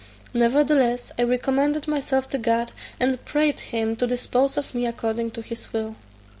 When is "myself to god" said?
1.87-2.71